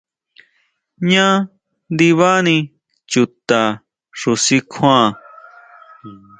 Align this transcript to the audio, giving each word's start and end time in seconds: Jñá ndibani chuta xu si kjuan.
Jñá 1.03 1.25
ndibani 1.93 2.55
chuta 3.11 3.61
xu 4.19 4.31
si 4.45 4.57
kjuan. 4.71 5.07